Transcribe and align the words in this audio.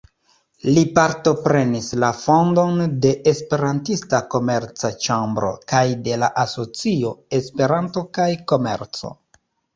Li 0.75 0.83
partoprenis 0.93 1.89
la 2.03 2.09
fondon 2.21 2.79
de 3.07 3.11
"Esperantista 3.33 4.23
Komerc-ĉambro" 4.35 5.53
kaj 5.75 5.83
de 6.09 6.19
la 6.25 6.33
asocio 6.47 7.15
"Esperanto 7.43 8.07
kaj 8.19 8.29
komerco". 8.55 9.15